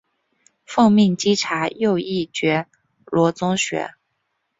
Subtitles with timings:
[0.65, 2.65] 奉命稽查右翼觉
[3.05, 3.91] 罗宗学。